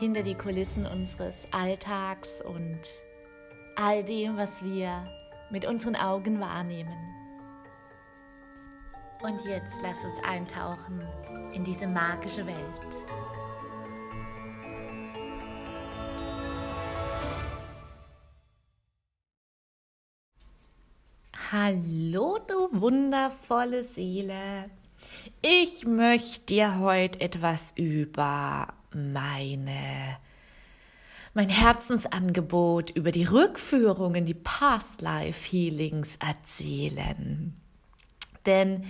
Hinter 0.00 0.22
die 0.22 0.34
Kulissen 0.34 0.86
unseres 0.86 1.46
Alltags 1.50 2.40
und 2.40 2.80
all 3.76 4.02
dem, 4.02 4.38
was 4.38 4.64
wir 4.64 5.06
mit 5.50 5.66
unseren 5.66 5.94
Augen 5.94 6.40
wahrnehmen. 6.40 6.96
Und 9.22 9.44
jetzt 9.44 9.74
lass 9.82 10.02
uns 10.02 10.18
eintauchen 10.26 11.06
in 11.52 11.64
diese 11.64 11.86
magische 11.86 12.46
Welt. 12.46 12.56
Hallo, 21.52 22.38
du 22.48 22.80
wundervolle 22.80 23.84
Seele. 23.84 24.64
Ich 25.42 25.86
möchte 25.86 26.46
dir 26.46 26.78
heute 26.78 27.20
etwas 27.20 27.74
über 27.76 28.79
meine 28.94 30.18
mein 31.32 31.48
Herzensangebot 31.48 32.90
über 32.90 33.12
die 33.12 33.24
Rückführungen, 33.24 34.26
die 34.26 34.34
Past 34.34 35.00
Life 35.00 35.48
Healings 35.50 36.16
erzählen. 36.16 37.54
Denn 38.46 38.84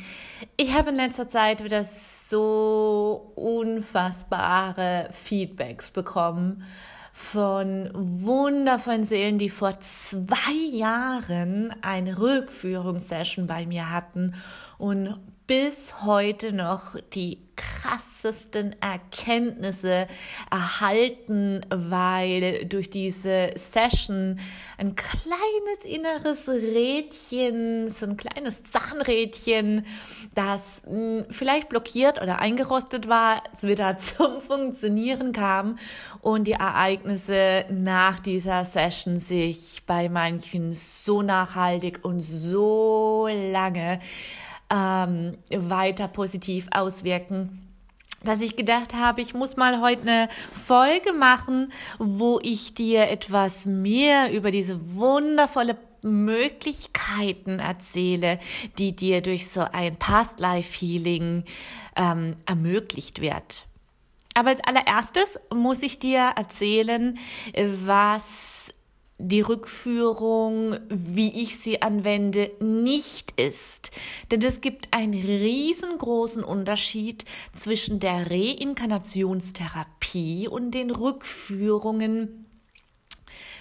ich 0.56 0.72
habe 0.72 0.90
in 0.90 0.96
letzter 0.96 1.28
Zeit 1.28 1.62
wieder 1.64 1.84
so 1.84 3.32
unfassbare 3.34 5.08
Feedbacks 5.12 5.90
bekommen 5.90 6.64
von 7.12 7.90
wundervollen 7.92 9.04
Seelen, 9.04 9.38
die 9.38 9.50
vor 9.50 9.78
zwei 9.80 10.52
Jahren 10.72 11.74
eine 11.82 12.18
Rückführungssession 12.18 13.46
bei 13.48 13.66
mir 13.66 13.90
hatten 13.90 14.34
und 14.78 15.18
bis 15.46 16.02
heute 16.04 16.52
noch 16.52 16.94
die 17.12 17.42
krassesten 17.80 18.76
Erkenntnisse 18.80 20.06
erhalten, 20.50 21.64
weil 21.70 22.66
durch 22.66 22.90
diese 22.90 23.50
Session 23.54 24.38
ein 24.78 24.94
kleines 24.94 25.84
inneres 25.84 26.48
Rädchen, 26.48 27.88
so 27.88 28.06
ein 28.06 28.16
kleines 28.16 28.62
Zahnrädchen, 28.64 29.86
das 30.34 30.82
mh, 30.86 30.92
hm, 30.92 31.24
vielleicht 31.30 31.68
blockiert 31.68 32.20
oder 32.20 32.38
eingerostet 32.40 33.08
war, 33.08 33.42
wieder 33.60 33.96
zum 33.98 34.40
Funktionieren 34.40 35.32
kam 35.32 35.78
und 36.20 36.46
die 36.46 36.52
Ereignisse 36.52 37.64
nach 37.70 38.20
dieser 38.20 38.64
Session 38.64 39.18
sich 39.18 39.82
bei 39.86 40.08
manchen 40.08 40.72
so 40.72 41.22
nachhaltig 41.22 42.00
und 42.02 42.20
so 42.20 43.28
lange 43.30 44.00
ähm, 44.70 45.36
weiter 45.50 46.08
positiv 46.08 46.68
auswirken 46.70 47.69
dass 48.24 48.40
ich 48.40 48.56
gedacht 48.56 48.94
habe, 48.94 49.20
ich 49.20 49.34
muss 49.34 49.56
mal 49.56 49.80
heute 49.80 50.02
eine 50.02 50.28
Folge 50.52 51.12
machen, 51.12 51.72
wo 51.98 52.38
ich 52.42 52.74
dir 52.74 53.08
etwas 53.08 53.66
mehr 53.66 54.32
über 54.32 54.50
diese 54.50 54.94
wundervolle 54.94 55.76
Möglichkeiten 56.02 57.58
erzähle, 57.58 58.38
die 58.78 58.94
dir 58.94 59.22
durch 59.22 59.50
so 59.50 59.60
ein 59.72 59.96
Past-Life-Healing 59.96 61.44
ähm, 61.96 62.36
ermöglicht 62.46 63.20
wird. 63.20 63.66
Aber 64.34 64.50
als 64.50 64.60
allererstes 64.64 65.38
muss 65.52 65.82
ich 65.82 65.98
dir 65.98 66.32
erzählen, 66.36 67.18
was 67.84 68.72
die 69.22 69.42
Rückführung, 69.42 70.76
wie 70.88 71.42
ich 71.42 71.58
sie 71.58 71.82
anwende, 71.82 72.50
nicht 72.60 73.38
ist. 73.38 73.90
Denn 74.30 74.40
es 74.42 74.60
gibt 74.60 74.92
einen 74.92 75.14
riesengroßen 75.14 76.42
Unterschied 76.42 77.24
zwischen 77.52 78.00
der 78.00 78.28
Reinkarnationstherapie 78.30 80.48
und 80.48 80.72
den 80.72 80.90
Rückführungen 80.90 82.46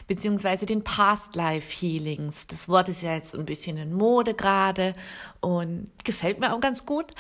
beziehungsweise 0.08 0.66
den 0.66 0.84
Past 0.84 1.36
Life 1.36 1.72
Healings. 1.72 2.48
Das 2.48 2.68
Wort 2.68 2.90
ist 2.90 3.04
ja 3.04 3.14
jetzt 3.14 3.36
ein 3.36 3.46
bisschen 3.46 3.78
in 3.78 3.94
Mode 3.94 4.34
gerade 4.34 4.96
und 5.40 5.92
gefällt 6.04 6.40
mir 6.40 6.52
auch 6.54 6.60
ganz 6.60 6.84
gut. 6.86 7.14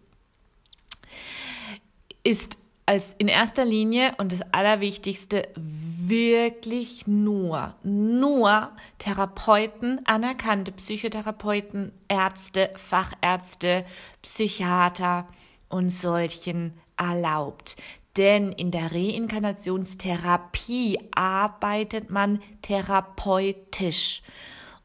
ist 2.23 2.57
als 2.85 3.15
in 3.17 3.27
erster 3.27 3.65
Linie 3.65 4.13
und 4.17 4.31
das 4.31 4.41
Allerwichtigste 4.53 5.49
wirklich 5.55 7.05
nur, 7.05 7.75
nur 7.83 8.71
Therapeuten, 8.97 9.99
anerkannte 10.05 10.71
Psychotherapeuten, 10.71 11.91
Ärzte, 12.07 12.69
Fachärzte, 12.75 13.83
Psychiater 14.21 15.27
und 15.67 15.89
solchen 15.89 16.79
erlaubt. 16.95 17.75
Denn 18.17 18.51
in 18.51 18.71
der 18.71 18.91
Reinkarnationstherapie 18.91 20.97
arbeitet 21.11 22.09
man 22.09 22.41
therapeutisch. 22.63 24.23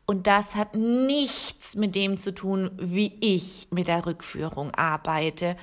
Und 0.04 0.26
das 0.26 0.54
hat 0.54 0.76
nichts 0.76 1.74
mit 1.74 1.94
dem 1.94 2.18
zu 2.18 2.34
tun, 2.34 2.70
wie 2.78 3.16
ich 3.20 3.68
mit 3.70 3.88
der 3.88 4.04
Rückführung 4.04 4.74
arbeite. 4.74 5.56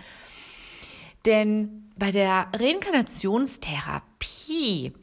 Denn 1.25 1.91
bei 1.95 2.11
der 2.11 2.47
Reinkarnationstherapie 2.55 4.93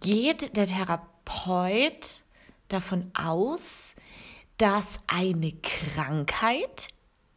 geht 0.00 0.56
der 0.56 0.66
Therapeut 0.66 2.24
davon 2.68 3.10
aus, 3.14 3.94
dass 4.58 5.00
eine 5.06 5.52
Krankheit 5.62 6.88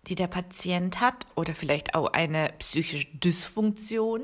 die 0.10 0.16
der 0.16 0.28
Patient 0.28 1.00
hat 1.00 1.26
oder 1.36 1.54
vielleicht 1.54 1.94
auch 1.94 2.14
eine 2.14 2.52
psychische 2.60 3.08
Dysfunktion, 3.14 4.24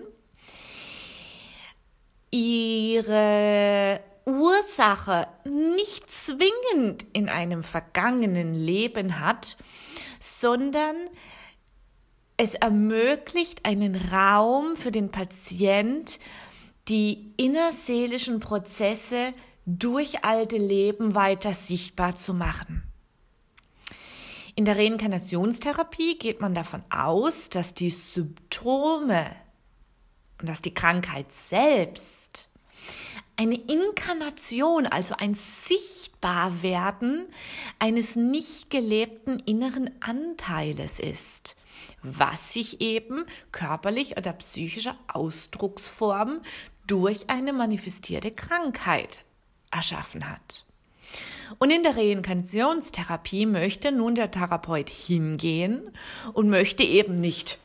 ihre 2.32 4.02
Ursache 4.26 5.28
nicht 5.46 6.10
zwingend 6.10 7.06
in 7.14 7.30
einem 7.30 7.64
vergangenen 7.64 8.54
Leben 8.54 9.20
hat, 9.20 9.58
sondern 10.20 10.96
es 12.38 12.56
ermöglicht 12.56 13.64
einen 13.64 13.96
Raum 13.96 14.76
für 14.76 14.92
den 14.92 15.12
Patient, 15.12 16.20
die 16.88 17.32
innerseelischen 17.38 18.40
Prozesse 18.40 19.32
durch 19.66 20.26
alte 20.26 20.58
Leben 20.58 21.16
weiter 21.16 21.54
sichtbar 21.54 22.16
zu 22.16 22.34
machen. 22.34 22.84
In 24.58 24.64
der 24.64 24.78
Reinkarnationstherapie 24.78 26.18
geht 26.18 26.40
man 26.40 26.54
davon 26.54 26.84
aus, 26.90 27.50
dass 27.50 27.74
die 27.74 27.90
Symptome 27.90 29.36
und 30.40 30.48
dass 30.48 30.62
die 30.62 30.74
Krankheit 30.74 31.34
selbst 31.34 32.50
eine 33.36 33.56
Inkarnation, 33.56 34.88
also 34.88 35.16
ein 35.18 35.34
Sichtbarwerden 35.34 37.26
eines 37.80 38.16
nicht 38.16 38.70
gelebten 38.70 39.40
inneren 39.40 39.92
Anteiles 40.02 41.00
ist, 41.00 41.58
was 42.02 42.54
sich 42.54 42.80
eben 42.80 43.26
körperlich 43.52 44.16
oder 44.16 44.32
psychischer 44.34 44.98
Ausdrucksform 45.08 46.42
durch 46.88 47.30
eine 47.30 47.52
manifestierte 47.52 48.32
Krankheit 48.32 49.26
erschaffen 49.70 50.30
hat. 50.30 50.65
Und 51.60 51.72
in 51.72 51.84
der 51.84 51.98
Reinkarnationstherapie 51.98 53.46
möchte 53.46 53.92
nun 53.92 54.16
der 54.16 54.32
Therapeut 54.32 54.90
hingehen 54.90 55.92
und 56.34 56.50
möchte 56.50 56.84
eben 56.84 57.16
nicht 57.16 57.58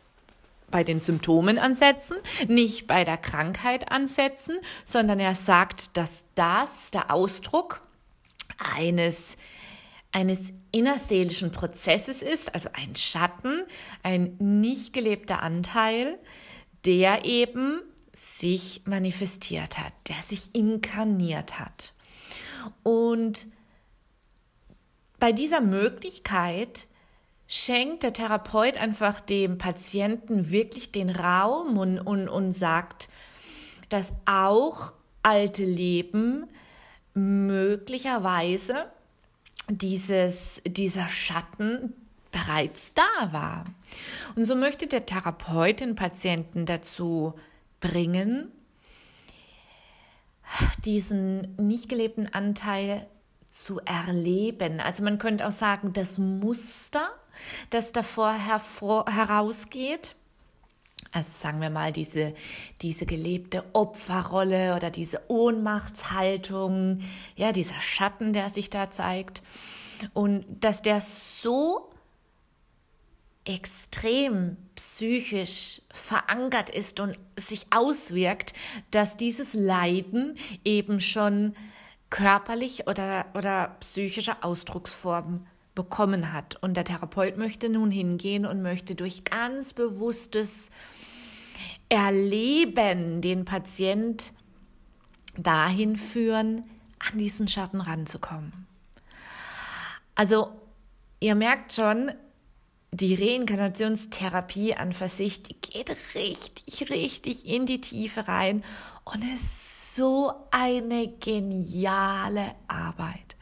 bei 0.71 0.85
den 0.85 1.01
Symptomen 1.01 1.59
ansetzen, 1.59 2.17
nicht 2.47 2.87
bei 2.87 3.05
der 3.05 3.19
Krankheit 3.19 3.91
ansetzen, 3.91 4.57
sondern 4.85 5.19
er 5.19 5.35
sagt, 5.35 5.97
dass 5.97 6.25
das 6.35 6.91
der 6.91 7.11
Ausdruck 7.11 7.83
eines 8.77 9.37
eines 10.13 10.53
innerseelischen 10.73 11.53
Prozesses 11.53 12.23
ist, 12.23 12.55
also 12.55 12.69
ein 12.73 12.97
Schatten, 12.97 13.63
ein 14.03 14.37
nicht 14.39 14.93
gelebter 14.93 15.43
Anteil, 15.43 16.19
der 16.85 17.25
eben 17.25 17.81
sich 18.13 18.83
manifestiert 18.87 19.79
hat, 19.79 19.93
der 20.09 20.17
sich 20.27 20.55
inkarniert 20.55 21.59
hat. 21.59 21.93
Und 22.83 23.47
bei 25.21 25.33
dieser 25.33 25.61
Möglichkeit 25.61 26.87
schenkt 27.47 28.03
der 28.03 28.13
Therapeut 28.13 28.77
einfach 28.77 29.21
dem 29.21 29.59
Patienten 29.59 30.51
wirklich 30.51 30.93
den 30.93 31.11
Raum 31.11 31.79
und, 31.79 31.99
und, 31.99 32.29
und 32.29 32.53
sagt, 32.53 33.09
dass 33.89 34.13
auch 34.25 34.93
alte 35.23 35.65
Leben 35.65 36.47
möglicherweise 37.15 38.87
dieses, 39.69 40.63
dieser 40.65 41.09
Schatten 41.09 41.93
bereits 42.33 42.93
da 42.95 43.33
war. 43.33 43.65
Und 44.37 44.45
so 44.45 44.55
möchte 44.55 44.87
der 44.87 45.05
Therapeut 45.05 45.81
den 45.81 45.97
Patienten 45.97 46.67
dazu 46.67 47.35
bringen, 47.81 48.51
diesen 50.85 51.57
nicht 51.57 51.89
gelebten 51.89 52.27
Anteil 52.27 53.07
zu 53.51 53.81
erleben. 53.81 54.81
Also 54.81 55.03
man 55.03 55.19
könnte 55.19 55.47
auch 55.47 55.53
sagen, 55.53 55.93
das 55.93 56.19
Muster, 56.19 57.11
das 57.69 57.93
davor 57.93 58.33
hervor, 58.33 59.07
herausgeht, 59.13 60.15
also 61.13 61.33
sagen 61.33 61.61
wir 61.61 61.71
mal, 61.71 61.93
diese, 61.93 62.35
diese 62.83 63.05
gelebte 63.05 63.65
Opferrolle 63.73 64.77
oder 64.77 64.91
diese 64.91 65.21
Ohnmachtshaltung, 65.29 67.01
ja, 67.35 67.51
dieser 67.51 67.81
Schatten, 67.81 68.33
der 68.33 68.49
sich 68.49 68.71
da 68.71 68.91
zeigt. 68.91 69.43
Und 70.15 70.45
dass 70.61 70.83
der 70.83 71.01
so 71.01 71.91
extrem 73.45 74.57
psychisch 74.77 75.83
verankert 75.93 76.71
ist 76.71 77.01
und 77.01 77.19
sich 77.37 77.67
auswirkt, 77.71 78.55
dass 78.93 79.17
dieses 79.17 79.55
Leiden 79.55 80.37
eben 80.65 81.01
schon 81.01 81.57
körperlich 82.11 82.87
oder, 82.87 83.27
oder 83.35 83.77
psychische 83.81 84.43
Ausdrucksformen 84.43 85.47
bekommen 85.75 86.33
hat. 86.33 86.57
Und 86.63 86.77
der 86.77 86.85
Therapeut 86.85 87.37
möchte 87.37 87.69
nun 87.69 87.91
hingehen 87.91 88.45
und 88.45 88.63
möchte 88.63 88.95
durch 88.95 89.25
ganz 89.25 89.73
bewusstes 89.73 90.71
Erleben 91.89 93.21
den 93.21 93.45
Patient 93.45 94.33
dahin 95.37 95.97
führen, 95.97 96.65
an 96.99 97.19
diesen 97.19 97.49
Schatten 97.49 97.81
ranzukommen. 97.81 98.67
Also 100.15 100.53
ihr 101.21 101.35
merkt 101.35 101.73
schon, 101.73 102.13
die 102.93 103.15
Reinkarnationstherapie 103.15 104.75
an 104.75 104.93
für 104.93 105.09
sich, 105.09 105.43
die 105.43 105.55
geht 105.61 105.91
richtig, 106.15 106.91
richtig 106.91 107.47
in 107.47 107.67
die 107.67 107.81
Tiefe 107.81 108.27
rein 108.27 108.65
und 109.05 109.23
ist 109.33 109.95
so 109.95 110.33
eine 110.51 111.09
geniale 111.21 112.55
Arbeit. 112.69 113.37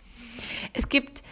Es 0.72 0.88
gibt 0.88 1.22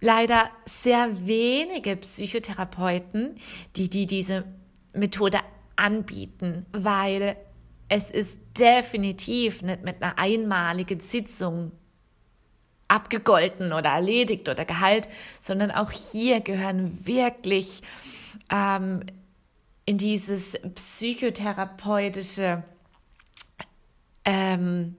leider 0.00 0.50
sehr 0.66 1.26
wenige 1.26 1.96
Psychotherapeuten, 1.96 3.38
die, 3.76 3.88
die 3.88 4.06
diese 4.06 4.44
Methode 4.94 5.40
anbieten, 5.76 6.66
weil 6.72 7.36
es 7.88 8.10
ist 8.10 8.38
definitiv 8.58 9.62
nicht 9.62 9.82
mit 9.82 10.02
einer 10.02 10.18
einmaligen 10.18 11.00
Sitzung 11.00 11.72
abgegolten 12.92 13.72
oder 13.72 13.90
erledigt 13.90 14.48
oder 14.48 14.64
geheilt, 14.64 15.08
sondern 15.40 15.70
auch 15.70 15.90
hier 15.90 16.40
gehören 16.40 17.06
wirklich 17.06 17.82
ähm, 18.50 19.04
in 19.86 19.96
dieses 19.96 20.58
psychotherapeutische 20.74 22.62
ähm, 24.24 24.96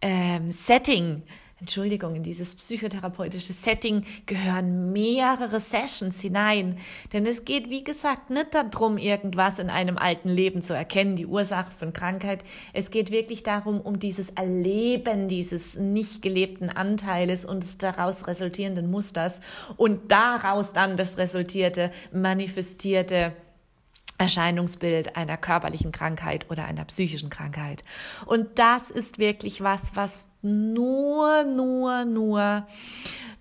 ähm, 0.00 0.50
Setting 0.50 1.22
Entschuldigung, 1.62 2.16
in 2.16 2.24
dieses 2.24 2.56
psychotherapeutische 2.56 3.52
Setting 3.52 4.04
gehören 4.26 4.92
mehrere 4.92 5.60
Sessions 5.60 6.20
hinein. 6.20 6.76
Denn 7.12 7.24
es 7.24 7.44
geht, 7.44 7.70
wie 7.70 7.84
gesagt, 7.84 8.30
nicht 8.30 8.48
darum, 8.52 8.98
irgendwas 8.98 9.60
in 9.60 9.70
einem 9.70 9.96
alten 9.96 10.28
Leben 10.28 10.60
zu 10.60 10.74
erkennen, 10.74 11.14
die 11.14 11.24
Ursache 11.24 11.70
von 11.70 11.92
Krankheit. 11.92 12.42
Es 12.72 12.90
geht 12.90 13.12
wirklich 13.12 13.44
darum, 13.44 13.80
um 13.80 14.00
dieses 14.00 14.30
Erleben 14.30 15.28
dieses 15.28 15.76
nicht 15.76 16.20
gelebten 16.20 16.68
Anteiles 16.68 17.44
und 17.44 17.62
des 17.62 17.78
daraus 17.78 18.26
resultierenden 18.26 18.90
Musters 18.90 19.38
und 19.76 20.10
daraus 20.10 20.72
dann 20.72 20.96
das 20.96 21.16
resultierte, 21.16 21.92
manifestierte 22.10 23.34
Erscheinungsbild 24.22 25.16
einer 25.16 25.36
körperlichen 25.36 25.90
Krankheit 25.90 26.48
oder 26.48 26.64
einer 26.64 26.84
psychischen 26.84 27.28
Krankheit. 27.28 27.82
Und 28.24 28.58
das 28.60 28.90
ist 28.92 29.18
wirklich 29.18 29.62
was, 29.62 29.96
was 29.96 30.28
nur, 30.42 31.44
nur, 31.44 32.04
nur 32.04 32.66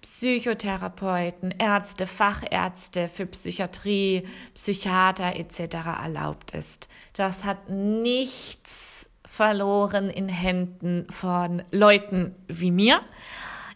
Psychotherapeuten, 0.01 1.51
Ärzte, 1.51 2.07
Fachärzte 2.07 3.07
für 3.07 3.27
Psychiatrie, 3.27 4.27
Psychiater 4.55 5.35
etc. 5.35 5.75
erlaubt 6.03 6.55
ist. 6.55 6.89
Das 7.13 7.43
hat 7.43 7.69
nichts 7.69 9.07
verloren 9.23 10.09
in 10.09 10.29
Händen 10.29 11.05
von 11.11 11.61
Leuten 11.71 12.33
wie 12.47 12.71
mir. 12.71 13.01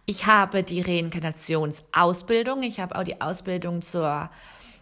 Ich 0.08 0.26
habe 0.26 0.64
die 0.64 0.82
Reinkarnationsausbildung, 0.82 2.64
ich 2.64 2.80
habe 2.80 2.96
auch 2.96 3.04
die 3.04 3.22
Ausbildung 3.22 3.84
zur 3.84 4.32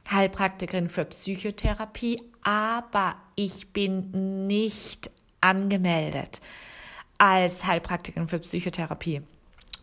Heilpraktikerin 0.10 0.90
für 0.90 1.06
Psychotherapie, 1.06 2.22
aber 2.44 3.16
ich 3.36 3.72
bin 3.74 4.48
nicht 4.48 5.10
angemeldet 5.42 6.42
als 7.18 7.66
Heilpraktikerin 7.66 8.28
für 8.28 8.40
Psychotherapie. 8.40 9.22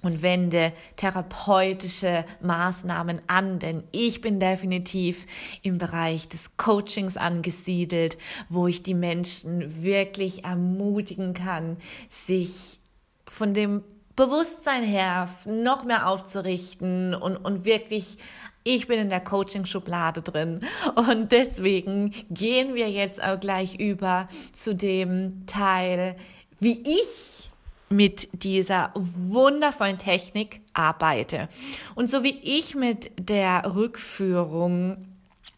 Und 0.02 0.22
wende 0.22 0.72
therapeutische 0.96 2.24
Maßnahmen 2.40 3.20
an, 3.26 3.58
denn 3.58 3.82
ich 3.92 4.22
bin 4.22 4.40
definitiv 4.40 5.26
im 5.60 5.76
Bereich 5.76 6.26
des 6.26 6.56
Coachings 6.56 7.18
angesiedelt, 7.18 8.16
wo 8.48 8.66
ich 8.66 8.82
die 8.82 8.94
Menschen 8.94 9.82
wirklich 9.82 10.44
ermutigen 10.44 11.34
kann, 11.34 11.76
sich 12.08 12.80
von 13.28 13.52
dem 13.52 13.84
Bewusstsein 14.16 14.84
her 14.84 15.28
noch 15.46 15.84
mehr 15.84 16.06
aufzurichten 16.06 17.14
und, 17.14 17.36
und 17.36 17.64
wirklich 17.64 18.18
ich 18.64 18.86
bin 18.86 18.98
in 18.98 19.08
der 19.08 19.20
Coaching-Schublade 19.20 20.22
drin 20.22 20.60
und 20.94 21.32
deswegen 21.32 22.12
gehen 22.30 22.74
wir 22.74 22.90
jetzt 22.90 23.22
auch 23.22 23.40
gleich 23.40 23.78
über 23.80 24.28
zu 24.52 24.74
dem 24.74 25.46
Teil, 25.46 26.16
wie 26.58 26.82
ich 26.82 27.48
mit 27.88 28.44
dieser 28.44 28.92
wundervollen 28.94 29.98
Technik 29.98 30.60
arbeite. 30.74 31.48
Und 31.96 32.08
so 32.08 32.22
wie 32.22 32.38
ich 32.42 32.74
mit 32.74 33.10
der 33.18 33.74
Rückführung 33.74 35.08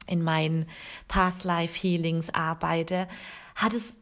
in 0.07 0.23
meinen 0.23 0.67
Past 1.09 1.45
Life 1.45 1.79
Healings 1.81 2.33
arbeite, 2.33 3.07
hat 3.55 3.75
es 3.75 3.95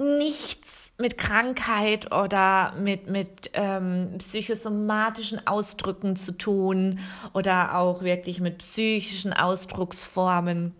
nichts 0.00 0.92
mit 0.98 1.18
Krankheit 1.18 2.12
oder 2.12 2.72
mit, 2.72 3.08
mit 3.08 3.50
ähm, 3.52 4.14
psychosomatischen 4.18 5.46
Ausdrücken 5.46 6.16
zu 6.16 6.32
tun 6.32 6.98
oder 7.34 7.76
auch 7.76 8.02
wirklich 8.02 8.40
mit 8.40 8.58
psychischen 8.58 9.32
Ausdrucksformen. 9.32 10.74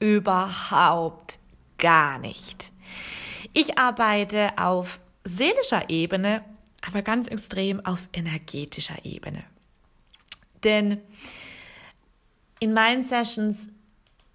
Überhaupt 0.00 1.38
gar 1.78 2.18
nicht. 2.18 2.72
Ich 3.52 3.78
arbeite 3.78 4.56
auf 4.56 5.00
seelischer 5.24 5.90
Ebene, 5.90 6.44
aber 6.86 7.02
ganz 7.02 7.28
extrem 7.28 7.84
auf 7.84 8.08
energetischer 8.12 9.04
Ebene. 9.04 9.42
Denn 10.64 11.00
in 12.60 12.72
meinen 12.72 13.02
Sessions 13.02 13.66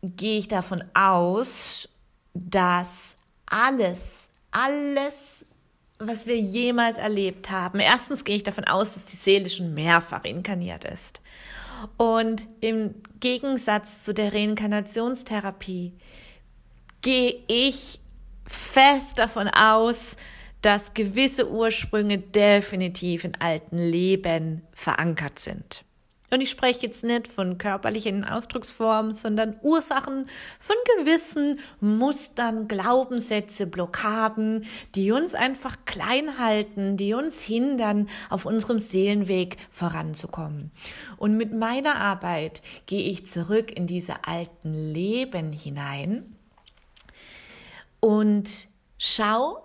gehe 0.02 0.40
ich 0.40 0.48
davon 0.48 0.84
aus, 0.94 1.88
dass 2.34 3.16
alles, 3.54 4.30
alles, 4.50 5.46
was 6.00 6.26
wir 6.26 6.38
jemals 6.38 6.98
erlebt 6.98 7.52
haben. 7.52 7.80
Erstens 7.80 8.24
gehe 8.24 8.36
ich 8.36 8.44
davon 8.44 8.64
aus, 8.64 8.96
dass 8.96 9.06
die 9.06 9.16
Seele 9.16 9.50
schon 9.50 9.76
mehrfach 9.76 10.24
inkarniert 10.24 10.86
ist. 10.86 11.22
Und 11.98 12.48
im 12.62 12.96
Gegensatz 13.20 14.04
zu 14.04 14.14
der 14.14 14.34
Reinkarnationstherapie 14.34 15.94
gehe 17.02 17.44
ich 17.48 18.00
fest 18.48 19.20
davon 19.20 19.48
aus, 19.50 20.16
dass 20.62 20.94
gewisse 20.94 21.50
Ursprünge 21.52 22.18
definitiv 22.18 23.24
in 23.24 23.40
alten 23.40 23.78
Leben 23.78 24.64
verankert 24.72 25.38
sind. 25.38 25.84
Und 26.34 26.42
ich 26.42 26.50
spreche 26.50 26.88
jetzt 26.88 27.04
nicht 27.04 27.28
von 27.28 27.60
körperlichen 27.60 28.26
Ausdrucksformen, 28.26 29.14
sondern 29.14 29.56
Ursachen 29.62 30.26
von 30.60 30.76
gewissen 30.98 31.60
Mustern, 31.80 32.68
Glaubenssätze, 32.68 33.68
Blockaden, 33.68 34.66
die 34.96 35.12
uns 35.12 35.36
einfach 35.36 35.78
klein 35.86 36.40
halten, 36.40 36.98
die 36.98 37.14
uns 37.14 37.44
hindern, 37.44 38.10
auf 38.32 38.46
unserem 38.48 38.80
Seelenweg 38.80 39.58
voranzukommen. 39.70 40.72
Und 41.18 41.38
mit 41.38 41.54
meiner 41.54 41.98
Arbeit 41.98 42.64
gehe 42.88 43.04
ich 43.04 43.28
zurück 43.28 43.70
in 43.70 43.86
diese 43.86 44.26
alten 44.26 44.74
Leben 44.74 45.54
hinein 45.54 46.36
und 48.00 48.70
schau, 48.98 49.63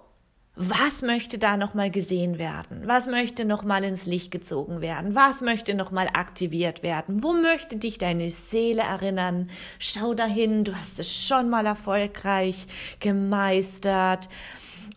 was 0.60 1.02
möchte 1.02 1.38
da 1.38 1.56
nochmal 1.56 1.88
gesehen 1.88 2.36
werden? 2.36 2.82
Was 2.84 3.06
möchte 3.06 3.44
nochmal 3.44 3.84
ins 3.84 4.06
Licht 4.06 4.32
gezogen 4.32 4.80
werden? 4.80 5.14
Was 5.14 5.40
möchte 5.40 5.72
nochmal 5.72 6.08
aktiviert 6.12 6.82
werden? 6.82 7.22
Wo 7.22 7.32
möchte 7.32 7.76
dich 7.76 7.98
deine 7.98 8.28
Seele 8.32 8.82
erinnern? 8.82 9.50
Schau 9.78 10.14
dahin, 10.14 10.64
du 10.64 10.74
hast 10.74 10.98
es 10.98 11.14
schon 11.14 11.48
mal 11.48 11.64
erfolgreich 11.64 12.66
gemeistert. 12.98 14.28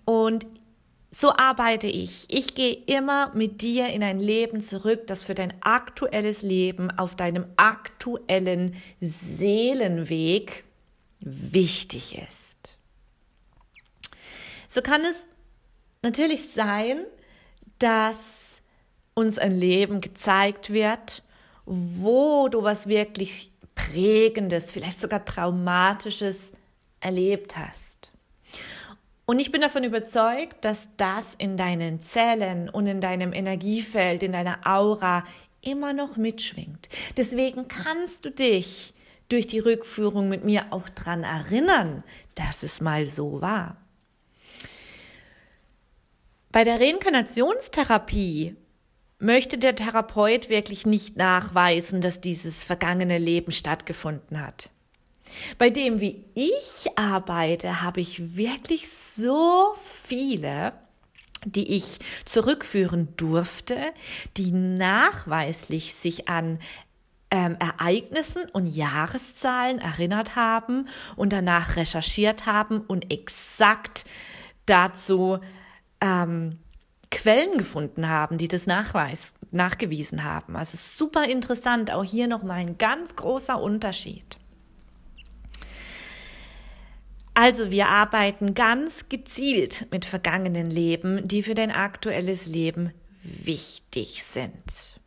Und 0.03 0.47
so 1.11 1.31
arbeite 1.35 1.85
ich. 1.85 2.25
Ich 2.29 2.55
gehe 2.55 2.73
immer 2.73 3.31
mit 3.35 3.61
dir 3.61 3.89
in 3.89 4.01
ein 4.01 4.19
Leben 4.19 4.61
zurück, 4.61 5.05
das 5.05 5.21
für 5.21 5.35
dein 5.35 5.53
aktuelles 5.61 6.41
Leben 6.41 6.89
auf 6.89 7.15
deinem 7.15 7.45
aktuellen 7.57 8.73
Seelenweg 8.99 10.63
wichtig 11.19 12.17
ist. 12.17 12.79
So 14.67 14.81
kann 14.81 15.01
es 15.01 15.27
natürlich 16.01 16.49
sein, 16.49 17.05
dass 17.79 18.61
uns 19.13 19.37
ein 19.37 19.51
Leben 19.51 20.01
gezeigt 20.01 20.71
wird, 20.71 21.23
wo 21.65 22.47
du 22.47 22.63
was 22.63 22.87
wirklich 22.87 23.51
Prägendes, 23.75 24.71
vielleicht 24.71 24.99
sogar 24.99 25.25
Traumatisches 25.25 26.53
erlebt 26.99 27.57
hast. 27.57 28.11
Und 29.25 29.39
ich 29.39 29.51
bin 29.51 29.61
davon 29.61 29.83
überzeugt, 29.83 30.65
dass 30.65 30.89
das 30.97 31.35
in 31.35 31.55
deinen 31.55 32.01
Zellen 32.01 32.69
und 32.69 32.87
in 32.87 32.99
deinem 32.99 33.33
Energiefeld, 33.33 34.23
in 34.23 34.33
deiner 34.33 34.59
Aura 34.65 35.23
immer 35.61 35.93
noch 35.93 36.17
mitschwingt. 36.17 36.89
Deswegen 37.17 37.67
kannst 37.67 38.25
du 38.25 38.31
dich 38.31 38.93
durch 39.29 39.47
die 39.47 39.59
Rückführung 39.59 40.27
mit 40.27 40.43
mir 40.43 40.65
auch 40.71 40.89
daran 40.89 41.23
erinnern, 41.23 42.03
dass 42.35 42.63
es 42.63 42.81
mal 42.81 43.05
so 43.05 43.41
war. 43.41 43.77
Bei 46.51 46.63
der 46.65 46.81
Reinkarnationstherapie 46.81 48.57
möchte 49.19 49.57
der 49.57 49.75
Therapeut 49.75 50.49
wirklich 50.49 50.85
nicht 50.85 51.15
nachweisen, 51.15 52.01
dass 52.01 52.19
dieses 52.19 52.63
vergangene 52.63 53.17
Leben 53.17 53.51
stattgefunden 53.51 54.41
hat. 54.41 54.69
Bei 55.57 55.69
dem, 55.69 56.01
wie 56.01 56.25
ich 56.33 56.87
arbeite, 56.97 57.81
habe 57.81 58.01
ich 58.01 58.35
wirklich 58.35 58.89
so 58.89 59.73
viele, 60.03 60.73
die 61.45 61.75
ich 61.75 61.99
zurückführen 62.25 63.15
durfte, 63.15 63.77
die 64.35 64.51
nachweislich 64.51 65.93
sich 65.93 66.27
an 66.27 66.59
ähm, 67.29 67.55
Ereignissen 67.59 68.49
und 68.51 68.67
Jahreszahlen 68.67 69.79
erinnert 69.79 70.35
haben 70.35 70.89
und 71.15 71.31
danach 71.31 71.77
recherchiert 71.77 72.45
haben 72.45 72.81
und 72.81 73.13
exakt 73.13 74.03
dazu 74.65 75.39
ähm, 76.01 76.59
Quellen 77.11 77.57
gefunden 77.57 78.07
haben, 78.07 78.37
die 78.37 78.47
das 78.47 78.67
nachweis, 78.67 79.33
nachgewiesen 79.51 80.23
haben. 80.23 80.55
Also 80.55 80.77
super 80.77 81.27
interessant, 81.27 81.91
auch 81.91 82.03
hier 82.03 82.27
nochmal 82.27 82.59
ein 82.59 82.77
ganz 82.77 83.15
großer 83.15 83.61
Unterschied. 83.61 84.37
Also 87.33 87.71
wir 87.71 87.87
arbeiten 87.87 88.53
ganz 88.53 89.07
gezielt 89.09 89.87
mit 89.91 90.05
vergangenen 90.05 90.69
Leben, 90.69 91.27
die 91.27 91.43
für 91.43 91.53
dein 91.53 91.71
aktuelles 91.71 92.45
Leben 92.45 92.91
wichtig 93.23 94.23
sind. 94.23 94.99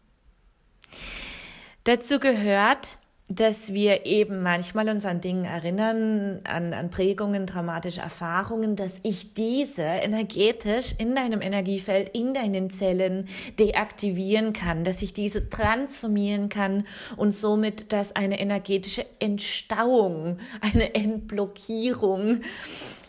Dazu 1.85 2.19
gehört 2.19 2.99
dass 3.29 3.73
wir 3.73 4.05
eben 4.05 4.43
manchmal 4.43 4.91
uns 4.91 5.07
an 5.07 5.23
Dinge 5.23 5.49
erinnern, 5.49 6.41
an, 6.45 6.75
an 6.75 6.91
Prägungen, 6.91 7.47
traumatische 7.47 8.03
Erfahrungen, 8.03 8.77
dass 8.77 8.93
ich 9.03 9.33
diese 9.33 9.83
energetisch 9.83 10.95
in 10.99 11.15
deinem 11.15 11.41
Energiefeld, 11.41 12.11
in 12.11 12.35
deinen 12.35 12.69
Zellen 12.69 13.29
deaktivieren 13.59 14.53
kann, 14.53 14.85
dass 14.85 15.01
ich 15.01 15.15
diese 15.15 15.49
transformieren 15.49 16.51
kann 16.51 16.87
und 17.17 17.35
somit, 17.35 17.95
dass 17.95 18.15
eine 18.15 18.39
energetische 18.39 19.07
Entstauung, 19.21 20.39
eine 20.61 20.95
Entblockierung 20.95 22.43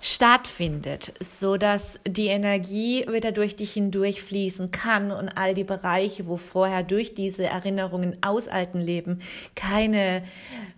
stattfindet, 0.05 1.13
so 1.19 1.57
dass 1.57 1.99
die 2.07 2.27
Energie 2.27 3.07
wieder 3.09 3.31
durch 3.31 3.55
dich 3.55 3.73
hindurch 3.73 4.21
fließen 4.21 4.69
kann 4.69 5.11
und 5.11 5.29
all 5.29 5.55
die 5.55 5.63
Bereiche, 5.63 6.27
wo 6.27 6.37
vorher 6.37 6.83
durch 6.83 7.15
diese 7.15 7.45
Erinnerungen 7.45 8.17
aus 8.21 8.47
alten 8.47 8.79
Leben 8.79 9.19
keine, 9.55 10.21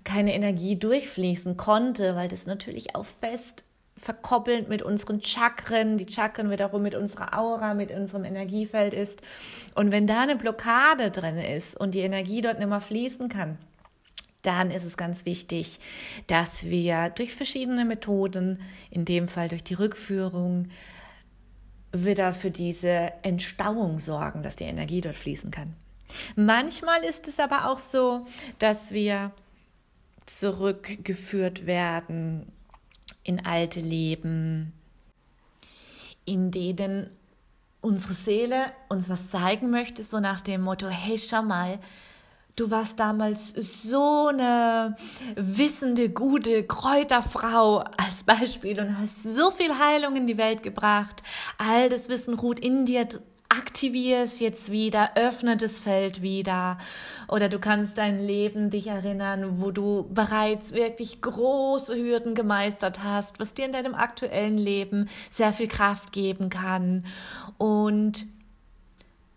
keine 0.06 0.34
Energie 0.34 0.78
durchfließen 0.78 1.58
konnte, 1.58 2.16
weil 2.16 2.30
das 2.30 2.46
natürlich 2.46 2.96
auch 2.96 3.06
fest 3.06 3.66
verkoppelt 3.98 4.70
mit 4.70 4.82
unseren 4.82 5.22
Chakren, 5.22 5.98
die 5.98 6.10
Chakren 6.10 6.50
wiederum 6.50 6.82
mit 6.84 6.96
unserer 6.96 7.38
Aura, 7.38 7.74
mit 7.74 7.92
unserem 7.92 8.24
Energiefeld 8.24 8.94
ist. 8.94 9.22
Und 9.76 9.92
wenn 9.92 10.08
da 10.08 10.22
eine 10.22 10.38
Blockade 10.38 11.12
drin 11.12 11.38
ist 11.38 11.78
und 11.78 11.96
die 11.96 12.02
Energie 12.02 12.42
dort 12.42 12.60
nicht 12.60 12.70
mehr 12.70 12.80
fließen 12.80 13.28
kann, 13.28 13.58
dann 14.48 14.72
ist 14.72 14.86
es 14.86 14.96
ganz 14.96 15.26
wichtig, 15.26 15.80
dass 16.28 16.66
wir 16.66 17.10
durch 17.10 17.36
verschiedene 17.36 17.84
Methoden, 17.84 18.62
in 18.90 19.04
dem 19.04 19.28
Fall 19.28 19.50
durch 19.50 19.64
die 19.64 19.74
Rückführung, 19.74 20.70
wieder 21.92 22.34
für 22.34 22.52
diese 22.52 23.12
Entstauung 23.24 24.00
sorgen, 24.00 24.44
dass 24.44 24.56
die 24.56 24.64
Energie 24.66 25.02
dort 25.02 25.16
fließen 25.16 25.52
kann. 25.52 25.76
Manchmal 26.36 27.04
ist 27.04 27.28
es 27.28 27.40
aber 27.40 27.70
auch 27.70 27.80
so, 27.80 28.26
dass 28.60 28.92
wir 28.92 29.32
zurückgeführt 30.26 31.66
werden 31.66 32.52
in 33.24 33.46
alte 33.46 33.82
Leben, 33.82 34.74
in 36.26 36.52
denen 36.52 37.10
unsere 37.82 38.14
Seele 38.14 38.72
uns 38.90 39.10
was 39.10 39.30
zeigen 39.30 39.70
möchte, 39.70 40.04
so 40.04 40.20
nach 40.20 40.42
dem 40.42 40.62
Motto, 40.62 40.88
hey, 40.88 41.18
schau 41.18 41.42
mal, 41.42 41.80
Du 42.58 42.72
warst 42.72 43.00
damals 43.00 43.50
so 43.50 44.30
eine 44.30 44.96
wissende, 45.36 46.10
gute 46.10 46.64
Kräuterfrau 46.64 47.84
als 47.98 48.24
Beispiel 48.24 48.80
und 48.80 48.98
hast 48.98 49.22
so 49.22 49.52
viel 49.52 49.78
Heilung 49.78 50.16
in 50.16 50.26
die 50.26 50.40
Welt 50.40 50.64
gebracht. 50.64 51.22
All 51.60 51.88
das 51.88 52.10
Wissen 52.10 52.34
ruht 52.34 52.60
in 52.60 52.86
dir. 52.88 53.08
Aktivier 53.50 54.24
es 54.24 54.40
jetzt 54.40 54.72
wieder, 54.72 55.12
öffne 55.16 55.56
das 55.56 55.78
Feld 55.78 56.24
wieder. 56.24 56.80
Oder 57.28 57.48
du 57.48 57.60
kannst 57.60 58.00
dein 58.00 58.20
Leben 58.20 58.72
dich 58.72 58.88
erinnern, 58.88 59.62
wo 59.62 59.70
du 59.70 60.10
bereits 60.12 60.74
wirklich 60.74 61.22
große 61.22 61.96
Hürden 61.96 62.34
gemeistert 62.34 63.04
hast, 63.04 63.40
was 63.40 63.54
dir 63.54 63.66
in 63.66 63.72
deinem 63.72 63.94
aktuellen 63.94 64.58
Leben 64.58 65.10
sehr 65.30 65.54
viel 65.54 65.68
Kraft 65.68 66.12
geben 66.12 66.50
kann. 66.50 67.06
Und 67.58 68.26